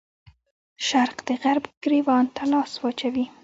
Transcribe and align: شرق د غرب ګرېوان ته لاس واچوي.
شرق 0.87 1.17
د 1.27 1.29
غرب 1.43 1.65
ګرېوان 1.83 2.25
ته 2.35 2.43
لاس 2.51 2.71
واچوي. 2.81 3.25